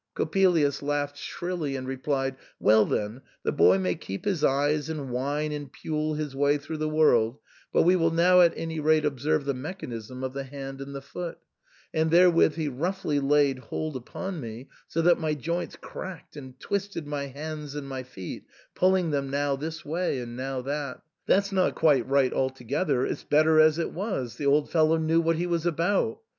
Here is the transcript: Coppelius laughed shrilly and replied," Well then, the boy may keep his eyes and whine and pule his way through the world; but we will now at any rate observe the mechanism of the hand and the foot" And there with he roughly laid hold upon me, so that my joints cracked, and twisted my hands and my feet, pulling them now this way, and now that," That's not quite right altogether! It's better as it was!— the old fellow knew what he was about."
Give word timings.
Coppelius 0.15 0.81
laughed 0.81 1.15
shrilly 1.15 1.75
and 1.75 1.87
replied," 1.87 2.35
Well 2.59 2.85
then, 2.87 3.21
the 3.43 3.51
boy 3.51 3.77
may 3.77 3.93
keep 3.93 4.25
his 4.25 4.43
eyes 4.43 4.89
and 4.89 5.11
whine 5.11 5.51
and 5.51 5.71
pule 5.71 6.15
his 6.15 6.35
way 6.35 6.57
through 6.57 6.77
the 6.77 6.89
world; 6.89 7.37
but 7.71 7.83
we 7.83 7.95
will 7.95 8.09
now 8.09 8.41
at 8.41 8.51
any 8.55 8.79
rate 8.79 9.05
observe 9.05 9.45
the 9.45 9.53
mechanism 9.53 10.23
of 10.23 10.33
the 10.33 10.43
hand 10.45 10.81
and 10.81 10.95
the 10.95 11.03
foot" 11.03 11.37
And 11.93 12.09
there 12.09 12.31
with 12.31 12.55
he 12.55 12.67
roughly 12.67 13.19
laid 13.19 13.59
hold 13.59 13.95
upon 13.95 14.39
me, 14.39 14.69
so 14.87 15.03
that 15.03 15.19
my 15.19 15.35
joints 15.35 15.77
cracked, 15.79 16.35
and 16.35 16.59
twisted 16.59 17.05
my 17.05 17.27
hands 17.27 17.75
and 17.75 17.87
my 17.87 18.01
feet, 18.01 18.45
pulling 18.73 19.11
them 19.11 19.29
now 19.29 19.55
this 19.55 19.85
way, 19.85 20.19
and 20.19 20.35
now 20.35 20.61
that," 20.63 21.03
That's 21.27 21.51
not 21.51 21.75
quite 21.75 22.07
right 22.07 22.33
altogether! 22.33 23.05
It's 23.05 23.23
better 23.23 23.59
as 23.59 23.77
it 23.77 23.91
was!— 23.93 24.37
the 24.37 24.47
old 24.47 24.71
fellow 24.71 24.97
knew 24.97 25.21
what 25.21 25.35
he 25.35 25.45
was 25.45 25.67
about." 25.67 26.17